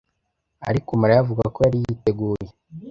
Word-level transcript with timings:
ariko 0.69 0.89
Mariya 1.01 1.21
avuga 1.23 1.43
ko 1.53 1.57
yari 1.65 1.77
yiteguye. 1.83 2.47